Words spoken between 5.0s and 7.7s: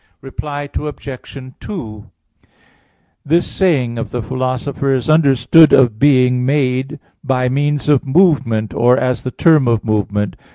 understood "of being made" by